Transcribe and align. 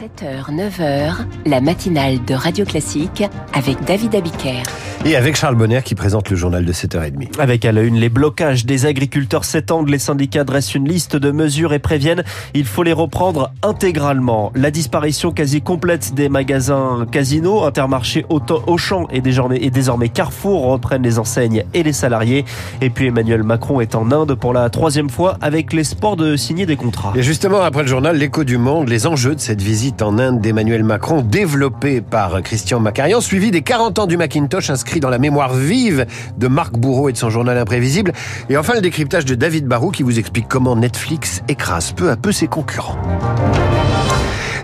7h, 0.00 0.50
9h, 0.50 1.14
la 1.46 1.60
matinale 1.60 2.24
de 2.24 2.34
Radio 2.34 2.64
Classique 2.64 3.22
avec 3.52 3.84
David 3.84 4.16
Abiker. 4.16 4.62
Et 5.04 5.16
avec 5.16 5.36
Charles 5.36 5.54
Bonner 5.54 5.82
qui 5.84 5.94
présente 5.94 6.30
le 6.30 6.36
journal 6.36 6.64
de 6.64 6.72
7h30. 6.72 7.38
Avec 7.38 7.64
à 7.66 7.72
la 7.72 7.82
une 7.82 7.96
les 7.96 8.08
blocages 8.08 8.64
des 8.64 8.86
agriculteurs 8.86 9.44
s'étendent, 9.44 9.90
les 9.90 9.98
syndicats 9.98 10.44
dressent 10.44 10.74
une 10.74 10.88
liste 10.88 11.14
de 11.14 11.30
mesures 11.30 11.74
et 11.74 11.78
préviennent 11.78 12.24
il 12.54 12.64
faut 12.64 12.82
les 12.82 12.94
reprendre 12.94 13.52
intégralement. 13.62 14.50
La 14.54 14.70
disparition 14.70 15.30
quasi 15.30 15.60
complète 15.60 16.14
des 16.14 16.30
magasins 16.30 17.06
Casino, 17.12 17.64
Intermarché, 17.64 18.24
Auchan 18.30 19.06
et 19.12 19.20
désormais, 19.20 19.58
et 19.60 19.70
désormais 19.70 20.08
Carrefour 20.08 20.64
reprennent 20.64 21.02
les 21.02 21.18
enseignes 21.18 21.64
et 21.74 21.82
les 21.82 21.92
salariés. 21.92 22.46
Et 22.80 22.88
puis 22.88 23.08
Emmanuel 23.08 23.42
Macron 23.42 23.80
est 23.80 23.94
en 23.94 24.10
Inde 24.10 24.34
pour 24.34 24.54
la 24.54 24.70
troisième 24.70 25.10
fois 25.10 25.36
avec 25.42 25.74
l'espoir 25.74 26.16
de 26.16 26.34
signer 26.34 26.64
des 26.64 26.76
contrats. 26.76 27.12
Et 27.14 27.22
justement, 27.22 27.60
après 27.60 27.82
le 27.82 27.88
journal 27.88 28.16
L'écho 28.16 28.42
du 28.42 28.56
monde, 28.56 28.88
les 28.88 29.06
enjeux 29.06 29.34
de 29.34 29.40
cette 29.40 29.60
visite 29.60 29.83
en 30.00 30.18
Inde 30.18 30.40
d'Emmanuel 30.40 30.82
Macron, 30.82 31.20
développée 31.20 32.00
par 32.00 32.42
Christian 32.42 32.80
Macarian, 32.80 33.20
suivi 33.20 33.50
des 33.50 33.62
40 33.62 33.98
ans 33.98 34.06
du 34.06 34.16
Macintosh 34.16 34.70
inscrit 34.70 35.00
dans 35.00 35.10
la 35.10 35.18
mémoire 35.18 35.52
vive 35.52 36.06
de 36.38 36.48
Marc 36.48 36.72
Bourreau 36.72 37.08
et 37.08 37.12
de 37.12 37.18
son 37.18 37.28
journal 37.28 37.58
imprévisible. 37.58 38.12
Et 38.48 38.56
enfin, 38.56 38.74
le 38.74 38.80
décryptage 38.80 39.24
de 39.24 39.34
David 39.34 39.66
Barou 39.66 39.90
qui 39.90 40.02
vous 40.02 40.18
explique 40.18 40.48
comment 40.48 40.76
Netflix 40.76 41.42
écrase 41.48 41.92
peu 41.92 42.10
à 42.10 42.16
peu 42.16 42.32
ses 42.32 42.46
concurrents. 42.46 42.96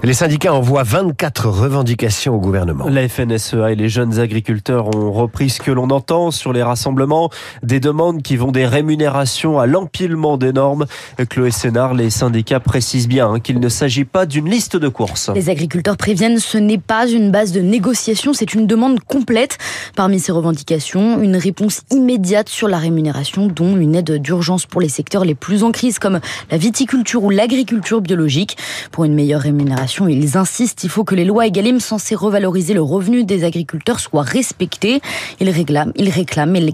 Les 0.02 0.14
syndicats 0.14 0.54
envoient 0.54 0.82
24 0.82 1.50
revendications 1.50 2.34
au 2.34 2.38
gouvernement. 2.38 2.88
La 2.88 3.06
FNSEA 3.06 3.72
et 3.72 3.74
les 3.74 3.90
jeunes 3.90 4.18
agriculteurs 4.18 4.96
ont 4.96 5.12
repris 5.12 5.50
ce 5.50 5.60
que 5.60 5.70
l'on 5.70 5.90
entend 5.90 6.30
sur 6.30 6.54
les 6.54 6.62
rassemblements, 6.62 7.28
des 7.62 7.80
demandes 7.80 8.22
qui 8.22 8.38
vont 8.38 8.50
des 8.50 8.64
rémunérations 8.64 9.58
à 9.58 9.66
l'empilement 9.66 10.38
des 10.38 10.54
normes. 10.54 10.86
Chloé 11.28 11.50
Sénard, 11.50 11.92
les 11.92 12.08
syndicats 12.08 12.60
précisent 12.60 13.08
bien 13.08 13.30
hein, 13.30 13.40
qu'il 13.40 13.60
ne 13.60 13.68
s'agit 13.68 14.06
pas 14.06 14.24
d'une 14.24 14.48
liste 14.48 14.74
de 14.74 14.88
courses. 14.88 15.28
Les 15.34 15.50
agriculteurs 15.50 15.98
préviennent 15.98 16.38
ce 16.38 16.56
n'est 16.56 16.78
pas 16.78 17.06
une 17.06 17.30
base 17.30 17.52
de 17.52 17.60
négociation, 17.60 18.32
c'est 18.32 18.54
une 18.54 18.66
demande 18.66 19.00
complète. 19.00 19.58
Parmi 19.96 20.18
ces 20.18 20.32
revendications, 20.32 21.20
une 21.20 21.36
réponse 21.36 21.82
immédiate 21.90 22.48
sur 22.48 22.68
la 22.68 22.78
rémunération, 22.78 23.48
dont 23.48 23.76
une 23.76 23.94
aide 23.94 24.12
d'urgence 24.12 24.64
pour 24.64 24.80
les 24.80 24.88
secteurs 24.88 25.26
les 25.26 25.34
plus 25.34 25.62
en 25.62 25.72
crise 25.72 25.98
comme 25.98 26.20
la 26.50 26.56
viticulture 26.56 27.22
ou 27.22 27.28
l'agriculture 27.28 28.00
biologique. 28.00 28.56
Pour 28.92 29.04
une 29.04 29.14
meilleure 29.14 29.42
rémunération, 29.42 29.89
ils 29.98 30.36
insistent, 30.36 30.84
il 30.84 30.90
faut 30.90 31.04
que 31.04 31.14
les 31.14 31.24
lois 31.24 31.46
Egalim 31.46 31.80
censées 31.80 32.14
revaloriser 32.14 32.74
le 32.74 32.82
revenu 32.82 33.24
des 33.24 33.44
agriculteurs 33.44 34.00
soient 34.00 34.22
respectées. 34.22 35.00
Ils 35.40 35.50
réclament, 35.50 35.92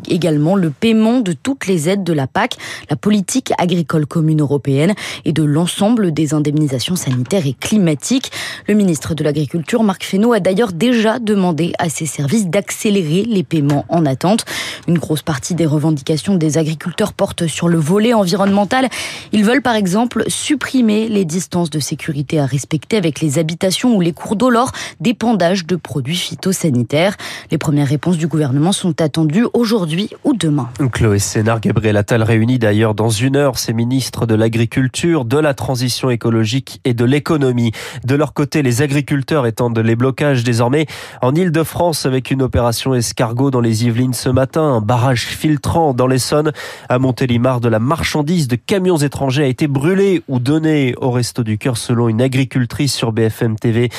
également 0.08 0.56
le 0.56 0.70
paiement 0.70 1.20
de 1.20 1.32
toutes 1.32 1.66
les 1.66 1.88
aides 1.88 2.04
de 2.04 2.12
la 2.12 2.26
PAC, 2.26 2.56
la 2.90 2.96
politique 2.96 3.52
agricole 3.58 4.06
commune 4.06 4.40
européenne 4.40 4.94
et 5.24 5.32
de 5.32 5.42
l'ensemble 5.42 6.12
des 6.12 6.34
indemnisations 6.34 6.96
sanitaires 6.96 7.46
et 7.46 7.54
climatiques. 7.54 8.30
Le 8.68 8.74
ministre 8.74 9.14
de 9.14 9.24
l'Agriculture, 9.24 9.82
Marc 9.82 10.04
Fesneau, 10.04 10.32
a 10.32 10.40
d'ailleurs 10.40 10.72
déjà 10.72 11.18
demandé 11.18 11.72
à 11.78 11.88
ses 11.88 12.06
services 12.06 12.46
d'accélérer 12.46 13.24
les 13.24 13.42
paiements 13.42 13.84
en 13.88 14.04
attente. 14.04 14.44
Une 14.88 14.98
grosse 14.98 15.22
partie 15.22 15.54
des 15.54 15.66
revendications 15.66 16.34
des 16.36 16.58
agriculteurs 16.58 17.12
porte 17.12 17.46
sur 17.46 17.68
le 17.68 17.78
volet 17.78 18.14
environnemental. 18.14 18.88
Ils 19.32 19.44
veulent 19.44 19.62
par 19.62 19.74
exemple 19.74 20.24
supprimer 20.28 21.08
les 21.08 21.24
distances 21.24 21.70
de 21.70 21.80
sécurité 21.80 22.38
à 22.38 22.46
respecter 22.46 22.96
les 23.20 23.38
habitations 23.38 23.94
ou 23.96 24.00
les 24.00 24.12
cours 24.12 24.36
d'eau 24.36 24.50
lors 24.50 24.72
d'épandage 25.00 25.66
de 25.66 25.76
produits 25.76 26.16
phytosanitaires. 26.16 27.16
Les 27.50 27.58
premières 27.58 27.88
réponses 27.88 28.18
du 28.18 28.26
gouvernement 28.26 28.72
sont 28.72 29.00
attendues 29.00 29.46
aujourd'hui 29.52 30.10
ou 30.24 30.34
demain. 30.34 30.68
Chloé 30.92 31.18
Sénard, 31.18 31.60
Gabriel 31.60 31.96
Attal 31.96 32.22
réunit 32.22 32.58
d'ailleurs 32.58 32.94
dans 32.94 33.10
une 33.10 33.36
heure 33.36 33.58
ses 33.58 33.72
ministres 33.72 34.26
de 34.26 34.34
l'Agriculture, 34.34 35.24
de 35.24 35.38
la 35.38 35.54
Transition 35.54 36.10
écologique 36.10 36.80
et 36.84 36.94
de 36.94 37.04
l'économie. 37.04 37.72
De 38.04 38.14
leur 38.14 38.32
côté, 38.32 38.62
les 38.62 38.82
agriculteurs 38.82 39.46
étendent 39.46 39.78
les 39.78 39.96
blocages 39.96 40.44
désormais 40.44 40.86
en 41.22 41.34
Ile-de-France 41.34 42.06
avec 42.06 42.30
une 42.30 42.42
opération 42.42 42.94
escargot 42.94 43.50
dans 43.50 43.60
les 43.60 43.84
Yvelines 43.84 44.14
ce 44.14 44.28
matin, 44.28 44.62
un 44.62 44.80
barrage 44.80 45.26
filtrant 45.26 45.94
dans 45.94 46.06
l'Essonne. 46.06 46.52
À 46.88 46.98
Montélimar, 46.98 47.60
de 47.60 47.68
la 47.68 47.78
marchandise 47.78 48.48
de 48.48 48.56
camions 48.56 48.96
étrangers 48.96 49.44
a 49.44 49.46
été 49.46 49.66
brûlée 49.66 50.22
ou 50.28 50.38
donnée 50.38 50.94
au 51.00 51.10
Resto 51.10 51.42
du 51.42 51.58
Cœur 51.58 51.76
selon 51.76 52.08
une 52.08 52.22
agricultrice 52.22 52.95
sur 52.96 53.12
BFM 53.12 53.56
TV. 53.56 53.90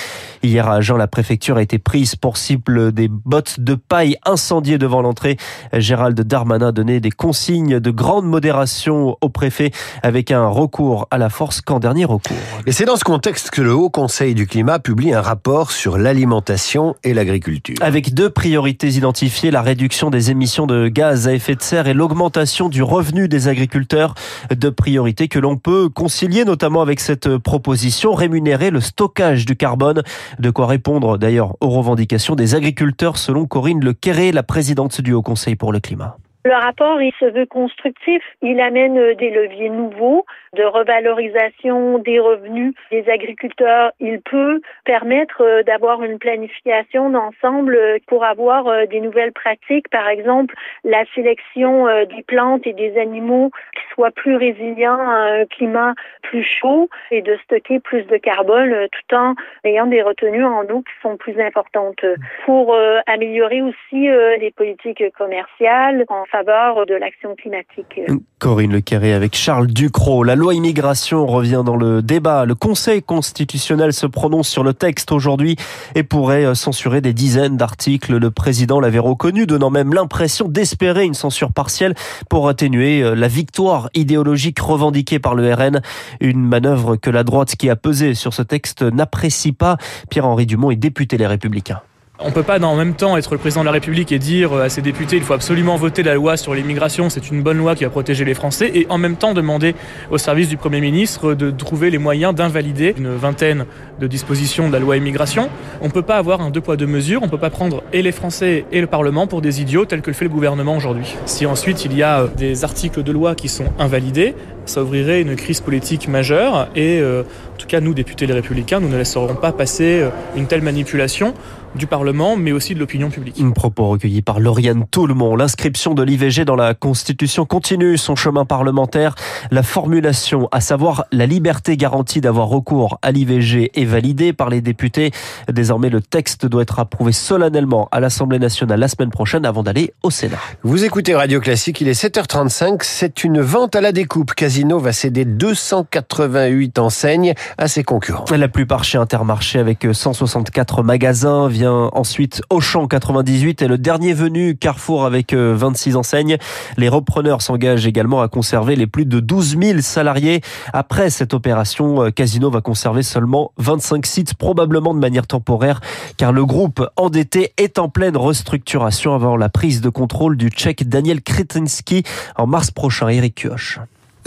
Hier 0.44 0.68
à 0.68 0.76
Agen, 0.76 0.98
la 0.98 1.08
préfecture 1.08 1.58
a 1.58 1.62
été 1.62 1.78
prise 1.78 2.16
pour 2.16 2.38
cible 2.38 2.92
des 2.92 3.08
bottes 3.08 3.60
de 3.60 3.76
paille 3.76 4.18
incendiées 4.26 4.78
devant 4.78 5.02
l'entrée. 5.02 5.38
Gérald 5.74 6.20
Darmanin 6.20 6.70
a 6.70 6.72
donné 6.72 7.00
des 7.00 7.12
consignes 7.12 7.80
de 7.80 7.92
grande 7.92 8.26
modération 8.26 9.18
au 9.22 9.30
préfet 9.30 9.72
avec 10.04 10.32
un 10.32 10.48
recours 10.48 11.08
à 11.12 11.18
la 11.18 11.30
force 11.30 11.62
qu'en 11.62 11.80
dernier 11.80 12.06
recours. 12.06 12.36
Et 12.66 12.72
c'est 12.72 12.86
dans 12.86 12.96
ce 12.96 13.04
contexte 13.04 13.52
que 13.52 13.62
le 13.62 13.74
Haut 13.74 13.90
Conseil 13.90 14.34
du 14.34 14.48
climat 14.48 14.80
publie 14.80 15.14
un 15.14 15.22
rapport 15.22 15.72
sur 15.72 15.98
l'alimentation 15.98 16.96
et 17.04 17.14
l'agriculture. 17.14 17.76
Avec 17.82 18.14
deux 18.14 18.30
priorités 18.30 18.90
identifiées, 18.90 19.52
la 19.52 19.62
réduction 19.62 20.10
des 20.10 20.32
émissions 20.32 20.66
de 20.66 20.88
gaz 20.88 21.28
à 21.28 21.34
effet 21.34 21.56
de 21.56 21.62
serre 21.62 21.88
et 21.88 21.94
l'augmentation 21.94 22.70
du 22.70 22.82
revenu 22.82 23.28
des 23.28 23.48
agriculteurs. 23.48 24.16
Deux 24.56 24.72
priorités 24.72 25.28
que 25.28 25.40
l'on 25.40 25.58
peut 25.58 25.90
concilier 25.90 26.46
notamment 26.46 26.82
avec 26.82 27.00
cette 27.00 27.38
proposition, 27.38 28.14
rémunérer 28.14 28.70
le 28.70 28.80
stockage 28.88 29.46
du 29.46 29.56
carbone. 29.56 30.04
De 30.40 30.50
quoi 30.50 30.68
répondre 30.68 31.18
d'ailleurs 31.18 31.56
aux 31.62 31.70
revendications 31.70 32.36
des 32.36 32.56
agriculteurs 32.56 33.18
selon 33.18 33.46
Corinne 33.46 33.84
Le 33.84 33.94
Quéré, 33.94 34.32
la 34.32 34.44
présidente 34.44 35.02
du 35.02 35.14
Haut 35.14 35.22
Conseil 35.22 35.56
pour 35.56 35.72
le 35.72 35.80
climat. 35.80 36.18
Le 36.46 36.54
rapport, 36.54 37.02
il 37.02 37.12
se 37.20 37.26
veut 37.26 37.46
constructif. 37.46 38.24
Il 38.42 38.62
amène 38.62 38.98
euh, 38.98 39.16
des 39.16 39.32
leviers 39.32 39.70
nouveaux 39.70 40.26
de 40.54 40.64
revalorisation 40.64 41.98
des 42.00 42.20
revenus 42.20 42.74
des 42.90 43.10
agriculteurs. 43.10 43.92
Il 44.00 44.22
peut 44.22 44.62
permettre 44.86 45.42
euh, 45.42 45.64
d'avoir 45.64 46.04
une 46.04 46.20
planification 46.20 47.10
d'ensemble 47.10 47.76
euh, 47.76 47.98
pour 48.08 48.24
avoir 48.24 48.88
des 48.88 49.02
nouvelles 49.02 49.34
pratiques. 49.34 49.90
Par 49.90 50.08
exemple, 50.08 50.56
la 50.84 51.04
sélection 51.14 51.86
des 52.06 52.24
plantes 52.24 52.66
et 52.66 52.74
des 52.74 52.98
animaux 52.98 53.52
qui 53.74 53.94
soient 53.94 54.12
plus 54.12 54.36
résilients 54.36 55.00
à 55.00 55.42
un 55.42 55.46
climat 55.46 55.94
plus 56.22 56.44
chaud 56.44 56.90
et 57.12 57.22
de 57.22 57.38
stocker 57.44 57.80
plus 57.80 58.04
de 58.04 58.18
carbone 58.18 58.88
tout 58.92 59.16
en 59.16 59.36
ayant 59.64 59.88
des 59.88 60.02
retenues 60.02 60.46
en 60.46 60.64
eau 60.70 60.82
qui 60.82 60.94
sont 61.02 61.18
plus 61.18 61.40
importantes. 61.40 62.06
Pour 62.46 62.76
améliorer 63.08 63.62
aussi 63.62 64.08
les 64.40 64.52
politiques 64.56 65.04
commerciales 65.18 66.06
en 66.10 66.26
faveur 66.32 66.86
de 66.86 66.96
l'action 66.96 67.36
climatique. 67.36 68.00
Corinne 68.40 68.72
Le 68.72 68.82
Carré 68.82 69.14
avec 69.14 69.36
Charles 69.36 69.68
Ducrot. 69.68 70.24
La 70.24 70.36
loi 70.36 70.54
immigration 70.54 71.26
revient 71.26 71.64
dans 71.66 71.76
le 71.76 72.02
débat. 72.02 72.46
Le 72.46 72.56
Conseil 72.56 73.02
constitutionnel 73.02 73.94
se 73.94 74.06
prononce 74.06 74.48
sur 74.48 74.64
le 74.64 74.74
texte 74.74 75.12
aujourd'hui 75.12 75.56
et 75.96 76.04
pourrait 76.04 76.46
euh, 76.46 76.54
censurer 76.54 77.02
des 77.02 77.14
dizaines 77.14 77.58
d'articles. 77.58 78.18
Le 78.18 78.32
président 78.32 78.80
l'avait 78.80 79.00
reconnu, 79.00 79.46
donnant 79.46 79.70
même 79.70 79.94
l'impression 79.94 80.48
d'espérer 80.48 81.06
une 81.06 81.14
censure 81.14 81.52
partielle 81.52 81.96
pour 82.30 82.48
atténuer 82.50 83.02
euh, 83.02 83.16
la 83.16 83.28
victoire 83.28 83.90
idéologique 83.94 84.60
revendiquée 84.60 85.20
par 85.20 85.36
le 85.36 85.54
RN. 85.54 85.82
Une 86.20 86.44
manœuvre 86.44 86.96
que 86.96 87.10
la 87.10 87.24
droite 87.24 87.56
qui 87.56 87.70
a 87.70 87.76
pesé 87.76 88.14
sur 88.14 88.34
ce 88.34 88.42
texte 88.42 88.84
n'apprécie 88.84 89.52
pas. 89.52 89.78
Pierre-Henri 90.10 90.46
Dumont 90.46 90.72
est 90.72 90.76
député 90.76 91.18
Les 91.18 91.28
Républicains. 91.28 91.82
On 92.20 92.30
ne 92.30 92.34
peut 92.34 92.42
pas 92.42 92.60
en 92.60 92.76
même 92.76 92.96
temps 92.96 93.16
être 93.16 93.34
le 93.34 93.38
président 93.38 93.62
de 93.62 93.68
la 93.68 93.72
République 93.72 94.12
et 94.12 94.18
dire 94.18 94.52
à 94.54 94.70
ses 94.70 94.82
députés 94.82 95.18
il 95.18 95.22
faut 95.22 95.36
absolument 95.36 95.76
voter 95.76 96.02
la 96.02 96.16
loi 96.16 96.36
sur 96.36 96.56
l'immigration, 96.56 97.12
c'est 97.12 97.30
une 97.30 97.44
bonne 97.44 97.60
loi 97.60 97.76
qui 97.76 97.84
va 97.84 97.92
protéger 97.92 98.26
les 98.26 98.34
Français, 98.34 98.72
et 98.74 98.88
en 98.90 98.98
même 98.98 99.18
temps 99.18 99.36
demander 99.36 99.76
au 100.10 100.18
service 100.18 100.50
du 100.50 100.58
Premier 100.58 100.82
ministre 100.82 101.36
de 101.36 101.52
trouver 101.52 101.92
les 101.92 102.00
moyens 102.00 102.34
d'invalider 102.34 102.96
une 102.98 103.16
vingtaine 103.16 103.66
de 104.00 104.08
dispositions 104.08 104.68
de 104.68 104.74
la 104.74 104.80
loi 104.80 104.98
immigration. 104.98 105.52
On 105.80 105.86
ne 105.86 105.92
peut 105.92 106.02
pas 106.02 106.18
avoir 106.18 106.42
un 106.42 106.50
deux 106.50 106.60
poids 106.60 106.76
deux 106.76 106.88
mesures, 106.88 107.22
on 107.22 107.28
ne 107.28 107.32
peut 107.32 107.38
pas 107.38 107.52
prendre 107.52 107.84
et 107.94 108.02
les 108.02 108.12
Français 108.12 108.66
et 108.72 108.82
le 108.82 108.88
Parlement 108.88 109.28
pour 109.28 109.44
des 109.44 109.62
idiots 109.62 109.86
tels 109.86 110.02
que 110.02 110.10
le 110.10 110.16
fait 110.16 110.26
le 110.26 110.32
gouvernement 110.32 110.76
aujourd'hui. 110.76 111.16
Si 111.28 111.46
ensuite 111.46 111.86
il 111.86 111.96
y 111.96 112.02
a 112.02 112.22
euh, 112.22 112.28
des 112.36 112.64
articles 112.64 113.04
de 113.04 113.12
loi 113.12 113.36
qui 113.36 113.48
sont 113.48 113.68
invalidés, 113.78 114.34
ça 114.68 114.84
ouvrirait 114.84 115.22
une 115.22 115.36
crise 115.36 115.62
politique 115.62 116.08
majeure 116.08 116.70
et 116.76 117.00
euh, 117.00 117.24
en 117.24 117.58
tout 117.58 117.68
cas 117.68 117.80
nous 117.80 117.94
députés 117.94 118.28
les 118.28 118.34
républicains 118.34 118.80
nous 118.80 118.90
ne 118.90 118.98
laisserons 118.98 119.36
pas 119.36 119.52
passer 119.52 120.02
euh, 120.02 120.10
une 120.36 120.48
telle 120.48 120.62
manipulation 120.62 121.34
du 121.78 121.88
Parlement, 121.88 122.36
mais 122.36 122.52
aussi 122.52 122.74
de 122.74 122.80
l'opinion 122.80 123.10
publique. 123.10 123.40
Un 123.40 123.52
propos 123.52 123.88
recueilli 123.88 124.22
par 124.22 124.40
Lauriane 124.40 124.86
Toulmont. 124.90 125.36
L'inscription 125.36 125.94
de 125.94 126.04
l'IVG 126.04 126.44
dans 126.44 126.56
la 126.56 126.74
Constitution 126.74 127.46
continue 127.46 127.98
son 127.98 128.16
chemin 128.16 128.46
parlementaire. 128.46 129.16
La 129.52 129.64
formulation, 129.64 130.50
à 130.52 130.60
savoir 130.60 131.06
la 131.12 131.26
liberté 131.26 131.78
garantie 131.78 132.22
d'avoir 132.22 132.48
recours 132.48 132.98
à 133.02 133.12
l'IVG, 133.12 133.72
est 133.76 133.86
validée 133.86 134.34
par 134.34 134.50
les 134.50 134.62
députés. 134.62 135.12
Désormais, 135.52 135.90
le 135.90 136.02
texte 136.02 136.46
doit 136.46 136.64
être 136.64 136.80
approuvé 136.80 137.12
solennellement 137.12 137.88
à 137.92 138.00
l'Assemblée 138.00 138.40
nationale 138.40 138.80
la 138.80 138.88
semaine 138.88 139.12
prochaine 139.12 139.46
avant 139.46 139.64
d'aller 139.64 139.94
au 140.04 140.10
Sénat. 140.10 140.40
Vous 140.64 140.84
écoutez 140.84 141.16
Radio 141.16 141.40
Classique, 141.40 141.82
il 141.82 141.88
est 141.88 142.02
7h35. 142.02 142.80
C'est 142.82 143.24
une 143.24 143.42
vente 143.42 143.76
à 143.76 143.82
la 143.82 143.92
découpe 143.92 144.34
quasi 144.34 144.57
Casino 144.58 144.80
va 144.80 144.92
céder 144.92 145.24
288 145.24 146.80
enseignes 146.80 147.36
à 147.60 147.68
ses 147.68 147.84
concurrents. 147.84 148.26
La 148.36 148.48
plupart 148.48 148.84
chez 148.84 148.98
Intermarché 148.98 149.60
avec 149.60 149.86
164 149.94 150.82
magasins. 150.82 151.48
Vient 151.48 151.92
ensuite 151.94 152.42
Auchan 152.50 152.88
98 152.88 153.62
et 153.62 153.68
le 153.68 153.78
dernier 153.78 154.14
venu 154.14 154.58
Carrefour 154.58 155.06
avec 155.06 155.36
26 155.36 155.96
enseignes. 155.96 156.38
Les 156.76 156.90
repreneurs 156.90 157.44
s'engagent 157.44 157.86
également 157.86 158.20
à 158.24 158.30
conserver 158.30 158.76
les 158.76 158.88
plus 158.88 159.06
de 159.06 159.20
12 159.20 159.60
000 159.62 159.82
salariés. 159.82 160.42
Après 160.74 161.12
cette 161.12 161.36
opération, 161.36 162.10
Casino 162.10 162.50
va 162.50 162.62
conserver 162.62 163.04
seulement 163.04 163.52
25 163.58 164.08
sites, 164.08 164.34
probablement 164.34 164.96
de 164.96 165.00
manière 165.00 165.28
temporaire, 165.28 165.82
car 166.18 166.32
le 166.32 166.44
groupe 166.48 166.84
endetté 166.96 167.54
est 167.58 167.78
en 167.78 167.90
pleine 167.90 168.18
restructuration 168.18 169.14
avant 169.14 169.38
la 169.38 169.50
prise 169.50 169.82
de 169.82 169.90
contrôle 169.90 170.36
du 170.36 170.50
tchèque 170.50 170.90
Daniel 170.90 171.22
Kretinsky 171.22 172.02
en 172.38 172.48
mars 172.48 172.72
prochain. 172.72 173.08
Eric 173.10 173.36
Kioch. 173.36 173.78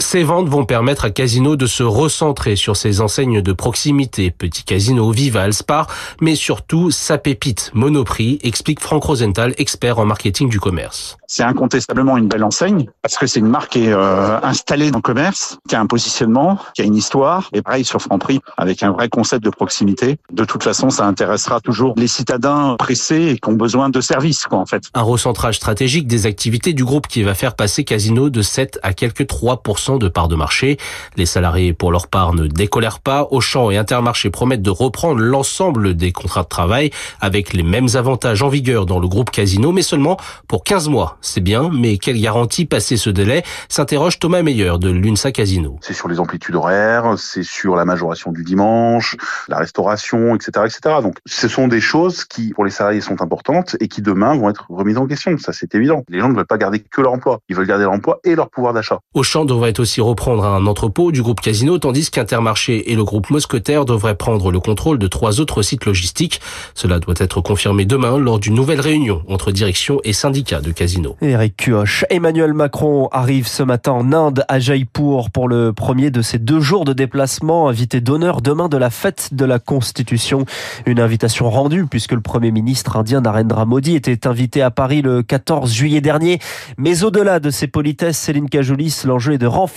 Ces 0.01 0.23
ventes 0.23 0.49
vont 0.49 0.65
permettre 0.65 1.05
à 1.05 1.11
Casino 1.11 1.55
de 1.55 1.67
se 1.67 1.83
recentrer 1.83 2.55
sur 2.55 2.75
ses 2.75 3.01
enseignes 3.01 3.41
de 3.41 3.53
proximité, 3.53 4.31
Petit 4.31 4.63
Casino, 4.63 5.11
Vival, 5.11 5.53
Spar, 5.53 5.87
mais 6.19 6.33
surtout 6.33 6.89
sa 6.89 7.19
pépite, 7.19 7.69
Monoprix, 7.75 8.39
explique 8.41 8.79
Franck 8.81 9.03
Rosenthal, 9.03 9.53
expert 9.59 9.99
en 9.99 10.05
marketing 10.05 10.49
du 10.49 10.59
commerce. 10.59 11.17
C'est 11.27 11.43
incontestablement 11.43 12.17
une 12.17 12.27
belle 12.27 12.43
enseigne 12.43 12.87
parce 13.01 13.15
que 13.15 13.25
c'est 13.25 13.39
une 13.39 13.47
marque 13.47 13.71
qui 13.71 13.85
est 13.85 13.93
euh, 13.93 14.37
installée 14.41 14.91
dans 14.91 14.97
le 14.97 15.01
commerce, 15.01 15.59
qui 15.69 15.75
a 15.75 15.79
un 15.79 15.85
positionnement, 15.85 16.57
qui 16.73 16.81
a 16.81 16.85
une 16.85 16.95
histoire. 16.95 17.47
Et 17.53 17.61
pareil 17.61 17.85
sur 17.85 18.01
Franprix, 18.01 18.41
avec 18.57 18.83
un 18.83 18.91
vrai 18.91 19.07
concept 19.07 19.45
de 19.45 19.49
proximité. 19.49 20.17
De 20.33 20.43
toute 20.43 20.63
façon, 20.63 20.89
ça 20.89 21.05
intéressera 21.05 21.61
toujours 21.61 21.93
les 21.95 22.07
citadins 22.07 22.75
pressés 22.77 23.27
et 23.27 23.37
qui 23.37 23.49
ont 23.49 23.53
besoin 23.53 23.89
de 23.89 24.01
services, 24.01 24.45
quoi, 24.45 24.57
en 24.57 24.65
fait. 24.65 24.83
Un 24.93 25.03
recentrage 25.03 25.55
stratégique 25.55 26.05
des 26.05 26.25
activités 26.25 26.73
du 26.73 26.83
groupe 26.83 27.07
qui 27.07 27.23
va 27.23 27.33
faire 27.33 27.55
passer 27.55 27.85
Casino 27.85 28.29
de 28.29 28.41
7 28.41 28.79
à 28.83 28.93
quelques 28.93 29.23
3% 29.23 29.90
de 29.97 30.07
parts 30.07 30.27
de 30.27 30.35
marché. 30.35 30.77
Les 31.15 31.25
salariés, 31.25 31.73
pour 31.73 31.91
leur 31.91 32.07
part, 32.07 32.33
ne 32.33 32.47
décolèrent 32.47 32.99
pas. 32.99 33.27
Auchan 33.31 33.71
et 33.71 33.77
Intermarché 33.77 34.29
promettent 34.29 34.61
de 34.61 34.69
reprendre 34.69 35.19
l'ensemble 35.19 35.95
des 35.95 36.11
contrats 36.11 36.43
de 36.43 36.47
travail 36.47 36.91
avec 37.19 37.53
les 37.53 37.63
mêmes 37.63 37.87
avantages 37.95 38.43
en 38.43 38.49
vigueur 38.49 38.85
dans 38.85 38.99
le 38.99 39.07
groupe 39.07 39.31
Casino, 39.31 39.71
mais 39.71 39.81
seulement 39.81 40.17
pour 40.47 40.63
15 40.63 40.89
mois. 40.89 41.17
C'est 41.21 41.41
bien, 41.41 41.69
mais 41.73 41.97
quelle 41.97 42.19
garantie 42.19 42.65
passer 42.65 42.97
ce 42.97 43.09
délai 43.09 43.43
s'interroge 43.69 44.19
Thomas 44.19 44.41
Meyer 44.41 44.73
de 44.79 44.89
l'UNSA 44.89 45.31
Casino. 45.31 45.77
C'est 45.81 45.93
sur 45.93 46.07
les 46.07 46.19
amplitudes 46.19 46.55
horaires, 46.55 47.15
c'est 47.17 47.43
sur 47.43 47.75
la 47.75 47.85
majoration 47.85 48.31
du 48.31 48.43
dimanche, 48.43 49.15
la 49.47 49.57
restauration, 49.57 50.35
etc., 50.35 50.65
etc. 50.65 50.95
Donc, 51.01 51.17
ce 51.25 51.47
sont 51.47 51.67
des 51.67 51.81
choses 51.81 52.25
qui, 52.25 52.53
pour 52.53 52.65
les 52.65 52.71
salariés, 52.71 53.01
sont 53.01 53.21
importantes 53.21 53.75
et 53.79 53.87
qui 53.87 54.01
demain 54.01 54.35
vont 54.35 54.49
être 54.49 54.65
remises 54.69 54.97
en 54.97 55.07
question. 55.07 55.37
Ça, 55.37 55.53
c'est 55.53 55.73
évident. 55.75 56.03
Les 56.09 56.19
gens 56.19 56.29
ne 56.29 56.35
veulent 56.35 56.45
pas 56.45 56.57
garder 56.57 56.79
que 56.79 57.01
leur 57.01 57.13
emploi. 57.13 57.39
Ils 57.49 57.55
veulent 57.55 57.67
garder 57.67 57.85
l'emploi 57.85 58.19
et 58.23 58.35
leur 58.35 58.49
pouvoir 58.49 58.73
d'achat. 58.73 58.99
Auchan 59.13 59.45
devrait 59.45 59.73
aussi 59.81 59.99
reprendre 59.99 60.45
un 60.45 60.65
entrepôt 60.65 61.11
du 61.11 61.21
groupe 61.21 61.41
Casino, 61.41 61.77
tandis 61.77 62.09
qu'Intermarché 62.09 62.91
et 62.91 62.95
le 62.95 63.03
groupe 63.03 63.29
Mousquetaire 63.29 63.85
devraient 63.85 64.15
prendre 64.15 64.51
le 64.51 64.59
contrôle 64.59 64.97
de 64.99 65.07
trois 65.07 65.41
autres 65.41 65.61
sites 65.61 65.85
logistiques. 65.85 66.39
Cela 66.75 66.99
doit 66.99 67.15
être 67.17 67.41
confirmé 67.41 67.85
demain 67.85 68.17
lors 68.17 68.39
d'une 68.39 68.53
nouvelle 68.53 68.79
réunion 68.79 69.23
entre 69.27 69.51
direction 69.51 69.99
et 70.03 70.13
syndicats 70.13 70.61
de 70.61 70.71
Casino. 70.71 71.17
Eric 71.21 71.57
Cuoche. 71.57 72.05
Emmanuel 72.09 72.53
Macron 72.53 73.09
arrive 73.11 73.47
ce 73.47 73.63
matin 73.63 73.91
en 73.91 74.13
Inde 74.13 74.45
à 74.47 74.59
Jaipur 74.59 75.29
pour 75.31 75.47
le 75.47 75.73
premier 75.73 76.11
de 76.11 76.21
ses 76.21 76.37
deux 76.37 76.61
jours 76.61 76.85
de 76.85 76.93
déplacement, 76.93 77.67
invité 77.67 77.99
d'honneur 77.99 78.41
demain 78.41 78.69
de 78.69 78.77
la 78.77 78.89
fête 78.89 79.29
de 79.33 79.45
la 79.45 79.59
Constitution. 79.59 80.45
Une 80.85 80.99
invitation 80.99 81.49
rendue 81.49 81.85
puisque 81.87 82.13
le 82.13 82.21
Premier 82.21 82.51
ministre 82.51 82.97
indien 82.97 83.21
Narendra 83.21 83.65
Modi 83.65 83.95
était 83.95 84.27
invité 84.27 84.61
à 84.61 84.69
Paris 84.71 85.01
le 85.01 85.23
14 85.23 85.73
juillet 85.73 86.01
dernier. 86.01 86.39
Mais 86.77 87.03
au-delà 87.03 87.39
de 87.39 87.49
ces 87.49 87.67
politesses, 87.67 88.17
Céline 88.17 88.49
Cajoulis, 88.49 89.01
l'enjeu 89.05 89.33
est 89.33 89.37
de 89.37 89.47
renforcer 89.47 89.70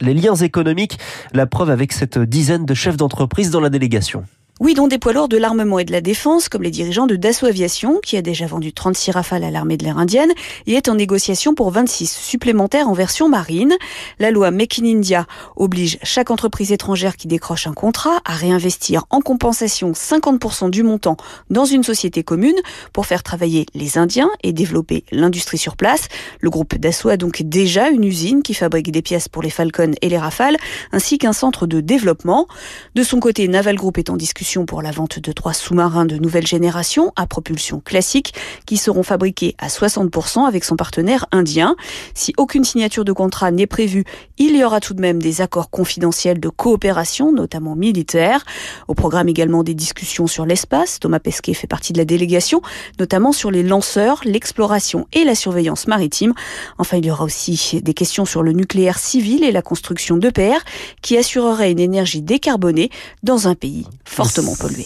les 0.00 0.14
liens 0.14 0.34
économiques. 0.34 0.98
La 1.32 1.46
preuve 1.46 1.70
avec 1.70 1.92
cette 1.92 2.18
dizaine 2.18 2.64
de 2.64 2.74
chefs 2.74 2.96
d'entreprise 2.96 3.50
dans 3.50 3.60
la 3.60 3.70
délégation. 3.70 4.24
Oui, 4.60 4.74
dont 4.74 4.88
des 4.88 4.98
poids 4.98 5.12
lourds 5.12 5.28
de 5.28 5.36
l'armement 5.36 5.78
et 5.78 5.84
de 5.84 5.92
la 5.92 6.00
défense, 6.00 6.48
comme 6.48 6.64
les 6.64 6.72
dirigeants 6.72 7.06
de 7.06 7.14
Dassault 7.14 7.46
Aviation, 7.46 8.00
qui 8.02 8.16
a 8.16 8.22
déjà 8.22 8.44
vendu 8.46 8.72
36 8.72 9.12
rafales 9.12 9.44
à 9.44 9.52
l'armée 9.52 9.76
de 9.76 9.84
l'air 9.84 9.98
indienne, 9.98 10.32
et 10.66 10.72
est 10.72 10.88
en 10.88 10.96
négociation 10.96 11.54
pour 11.54 11.70
26 11.70 12.10
supplémentaires 12.10 12.88
en 12.88 12.92
version 12.92 13.28
marine. 13.28 13.76
La 14.18 14.32
loi 14.32 14.50
Make 14.50 14.80
in 14.80 14.84
India 14.84 15.26
oblige 15.54 16.00
chaque 16.02 16.32
entreprise 16.32 16.72
étrangère 16.72 17.16
qui 17.16 17.28
décroche 17.28 17.68
un 17.68 17.72
contrat 17.72 18.18
à 18.24 18.34
réinvestir 18.34 19.04
en 19.10 19.20
compensation 19.20 19.92
50% 19.92 20.70
du 20.70 20.82
montant 20.82 21.16
dans 21.50 21.64
une 21.64 21.84
société 21.84 22.24
commune 22.24 22.56
pour 22.92 23.06
faire 23.06 23.22
travailler 23.22 23.64
les 23.74 23.96
Indiens 23.96 24.30
et 24.42 24.52
développer 24.52 25.04
l'industrie 25.12 25.58
sur 25.58 25.76
place. 25.76 26.08
Le 26.40 26.50
groupe 26.50 26.74
Dassault 26.74 27.10
a 27.10 27.16
donc 27.16 27.42
déjà 27.42 27.90
une 27.90 28.02
usine 28.02 28.42
qui 28.42 28.54
fabrique 28.54 28.90
des 28.90 29.02
pièces 29.02 29.28
pour 29.28 29.42
les 29.42 29.50
Falcon 29.50 29.92
et 30.02 30.08
les 30.08 30.18
Rafales, 30.18 30.56
ainsi 30.90 31.16
qu'un 31.18 31.32
centre 31.32 31.68
de 31.68 31.80
développement. 31.80 32.48
De 32.96 33.04
son 33.04 33.20
côté, 33.20 33.46
Naval 33.46 33.76
Group 33.76 33.98
est 33.98 34.10
en 34.10 34.16
discussion 34.16 34.47
pour 34.66 34.80
la 34.80 34.92
vente 34.92 35.18
de 35.18 35.32
trois 35.32 35.52
sous-marins 35.52 36.06
de 36.06 36.16
nouvelle 36.16 36.46
génération 36.46 37.12
à 37.16 37.26
propulsion 37.26 37.80
classique 37.80 38.32
qui 38.64 38.78
seront 38.78 39.02
fabriqués 39.02 39.54
à 39.58 39.68
60% 39.68 40.46
avec 40.46 40.64
son 40.64 40.74
partenaire 40.74 41.26
indien. 41.32 41.76
Si 42.14 42.32
aucune 42.38 42.64
signature 42.64 43.04
de 43.04 43.12
contrat 43.12 43.50
n'est 43.50 43.66
prévue, 43.66 44.04
il 44.38 44.56
y 44.56 44.64
aura 44.64 44.80
tout 44.80 44.94
de 44.94 45.02
même 45.02 45.20
des 45.20 45.42
accords 45.42 45.68
confidentiels 45.68 46.40
de 46.40 46.48
coopération, 46.48 47.30
notamment 47.30 47.76
militaires. 47.76 48.42
Au 48.88 48.94
programme 48.94 49.28
également 49.28 49.62
des 49.62 49.74
discussions 49.74 50.26
sur 50.26 50.46
l'espace. 50.46 50.98
Thomas 50.98 51.20
Pesquet 51.20 51.52
fait 51.52 51.66
partie 51.66 51.92
de 51.92 51.98
la 51.98 52.06
délégation, 52.06 52.62
notamment 52.98 53.32
sur 53.32 53.50
les 53.50 53.62
lanceurs, 53.62 54.22
l'exploration 54.24 55.06
et 55.12 55.24
la 55.24 55.34
surveillance 55.34 55.88
maritime. 55.88 56.32
Enfin, 56.78 56.96
il 56.96 57.04
y 57.04 57.10
aura 57.10 57.24
aussi 57.24 57.82
des 57.82 57.94
questions 57.94 58.24
sur 58.24 58.42
le 58.42 58.52
nucléaire 58.52 58.98
civil 58.98 59.44
et 59.44 59.52
la 59.52 59.60
construction 59.60 60.16
d'EPR 60.16 60.64
qui 61.02 61.18
assurerait 61.18 61.70
une 61.70 61.80
énergie 61.80 62.22
décarbonée 62.22 62.88
dans 63.22 63.46
un 63.46 63.54
pays 63.54 63.86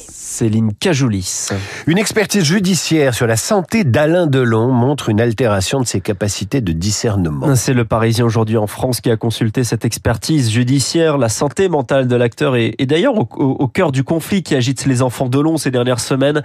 Céline 0.09 0.73
Cajoulis. 0.73 1.51
Une 1.87 1.99
expertise 1.99 2.43
judiciaire 2.43 3.13
sur 3.13 3.27
la 3.27 3.37
santé 3.37 3.85
d'Alain 3.85 4.27
Delon 4.27 4.73
montre 4.73 5.11
une 5.11 5.21
altération 5.21 5.79
de 5.79 5.87
ses 5.87 6.01
capacités 6.01 6.63
de 6.63 6.73
discernement. 6.73 7.55
C'est 7.55 7.75
le 7.75 7.85
Parisien 7.85 8.25
aujourd'hui 8.25 8.57
en 8.57 8.67
France 8.67 9.03
qui 9.03 9.11
a 9.11 9.19
consulté 9.19 9.63
cette 9.63 9.85
expertise 9.85 10.51
judiciaire. 10.51 11.19
La 11.19 11.29
santé 11.29 11.69
mentale 11.69 12.09
de 12.09 12.17
l'acteur 12.17 12.57
est, 12.57 12.75
d'ailleurs 12.87 13.15
au, 13.19 13.69
cœur 13.69 13.93
du 13.93 14.05
conflit 14.05 14.43
qui 14.43 14.55
agite 14.55 14.87
les 14.87 15.03
enfants 15.03 15.29
Delon 15.29 15.59
ces 15.59 15.71
dernières 15.71 16.01
semaines. 16.01 16.43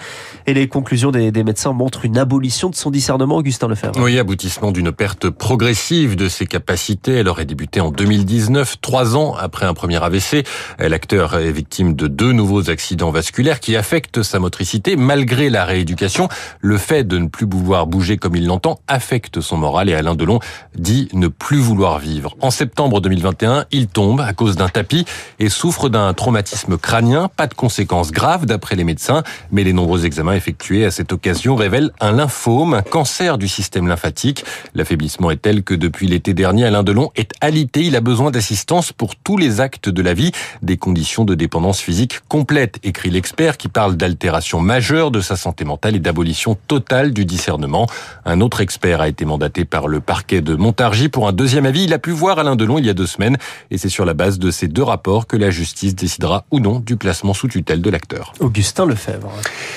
Et 0.48 0.54
les 0.54 0.68
conclusions 0.68 1.12
des, 1.12 1.32
des 1.32 1.46
médecins 1.46 1.72
montrent 1.72 2.04
une 2.04 2.18
abolition 2.18 2.70
de 2.70 2.76
son 2.76 2.92
discernement, 2.92 3.38
Augustin 3.38 3.70
Lefebvre. 3.70 4.02
Oui, 4.02 4.20
aboutissement 4.20 4.72
d'une 4.74 4.92
perte 4.92 5.30
progressive 5.30 6.18
de 6.18 6.28
ses 6.28 6.46
capacités. 6.46 7.14
Elle 7.14 7.30
aurait 7.30 7.46
débuté 7.46 7.80
en 7.80 7.92
2019, 7.92 8.82
trois 8.82 9.16
ans 9.16 9.34
après 9.40 9.66
un 9.66 9.74
premier 9.74 10.04
AVC. 10.04 10.46
L'acteur 10.78 11.36
est 11.36 11.52
victime 11.52 11.94
de 11.94 12.08
deux 12.08 12.34
nouveaux 12.34 12.70
accidents 12.70 12.97
vasculaire 13.06 13.60
qui 13.60 13.76
affecte 13.76 14.24
sa 14.24 14.40
motricité 14.40 14.96
malgré 14.96 15.50
la 15.50 15.66
rééducation. 15.66 16.28
Le 16.60 16.78
fait 16.78 17.04
de 17.04 17.18
ne 17.18 17.28
plus 17.28 17.48
pouvoir 17.48 17.88
bouger 17.88 18.18
comme 18.18 18.36
il 18.36 18.46
l'entend 18.46 18.80
affecte 18.88 19.42
son 19.42 19.58
moral 19.58 19.90
et 19.90 19.94
Alain 19.94 20.16
Delon 20.16 20.40
dit 20.76 21.08
ne 21.14 21.28
plus 21.28 21.60
vouloir 21.60 22.00
vivre. 22.00 22.36
En 22.42 22.52
septembre 22.52 23.00
2021, 23.00 23.66
il 23.72 23.88
tombe 23.88 24.22
à 24.22 24.34
cause 24.34 24.56
d'un 24.56 24.70
tapis 24.70 25.06
et 25.40 25.50
souffre 25.50 25.90
d'un 25.90 26.14
traumatisme 26.14 26.78
crânien. 26.78 27.30
Pas 27.36 27.48
de 27.48 27.54
conséquences 27.54 28.12
graves 28.12 28.46
d'après 28.46 28.76
les 28.76 28.84
médecins, 28.84 29.24
mais 29.52 29.64
les 29.64 29.74
nombreux 29.74 30.06
examens 30.06 30.34
effectués 30.34 30.86
à 30.86 30.92
cette 30.92 31.14
occasion 31.14 31.56
révèlent 31.56 31.92
un 32.00 32.12
lymphome, 32.12 32.74
un 32.74 32.82
cancer 32.82 33.38
du 33.38 33.48
système 33.48 33.88
lymphatique. 33.88 34.44
L'affaiblissement 34.74 35.32
est 35.32 35.42
tel 35.42 35.64
que 35.64 35.74
depuis 35.74 36.08
l'été 36.08 36.34
dernier, 36.34 36.66
Alain 36.66 36.84
Delon 36.84 37.12
est 37.16 37.32
alité. 37.42 37.82
Il 37.82 37.96
a 37.96 38.02
besoin 38.02 38.32
d'assistance 38.32 38.92
pour 38.92 39.16
tous 39.16 39.38
les 39.38 39.62
actes 39.62 39.90
de 39.90 40.02
la 40.02 40.14
vie, 40.14 40.32
des 40.62 40.78
conditions 40.78 41.24
de 41.24 41.36
dépendance 41.36 41.80
physique 41.80 42.20
complète 42.28 42.80
écrit 42.88 43.10
l'expert, 43.10 43.58
qui 43.58 43.68
parle 43.68 43.96
d'altération 43.96 44.60
majeure 44.60 45.12
de 45.12 45.22
sa 45.22 45.36
santé 45.36 45.66
mentale 45.66 45.96
et 45.96 46.00
d'abolition 46.00 46.58
totale 46.68 47.12
du 47.12 47.26
discernement. 47.26 47.88
Un 48.26 48.42
autre 48.42 48.62
expert 48.62 49.02
a 49.02 49.08
été 49.08 49.26
mandaté 49.26 49.66
par 49.66 49.88
le 49.88 50.00
parquet 50.00 50.42
de 50.42 50.56
Montargis 50.56 51.10
pour 51.10 51.28
un 51.28 51.34
deuxième 51.34 51.66
avis. 51.66 51.84
Il 51.84 51.94
a 51.94 52.00
pu 52.00 52.12
voir 52.12 52.40
Alain 52.40 52.56
Delon 52.56 52.78
il 52.80 52.86
y 52.86 52.90
a 52.90 52.94
deux 52.94 53.08
semaines 53.08 53.38
et 53.72 53.78
c'est 53.78 53.90
sur 53.90 54.06
la 54.06 54.14
base 54.14 54.40
de 54.40 54.52
ces 54.52 54.68
deux 54.68 54.84
rapports 54.84 55.28
que 55.28 55.38
la 55.38 55.50
justice 55.50 55.96
décidera 55.96 56.46
ou 56.52 56.60
non 56.60 56.80
du 56.80 56.98
placement 56.98 57.34
sous 57.34 57.48
tutelle 57.48 57.82
de 57.82 57.90
l'acteur. 57.90 58.34
Augustin 58.40 58.86
Lefebvre. 58.86 59.32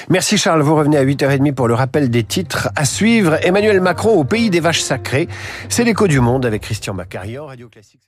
Merci 0.08 0.38
Charles, 0.38 0.62
vous 0.62 0.76
revenez 0.76 0.96
à 0.96 1.04
8h30 1.04 1.52
pour 1.52 1.68
le 1.68 1.74
rappel 1.74 2.10
des 2.10 2.24
titres 2.24 2.68
à 2.76 2.84
suivre. 2.84 3.38
Emmanuel 3.42 3.80
Macron 3.80 4.12
au 4.12 4.24
pays 4.24 4.50
des 4.50 4.60
vaches 4.60 4.80
sacrées. 4.80 5.28
C'est 5.68 5.84
l'écho 5.84 6.06
du 6.06 6.20
monde 6.20 6.46
avec 6.46 6.62
Christian 6.62 6.94
Macarian, 6.94 7.46
Radio 7.46 7.68
Classique. 7.68 8.00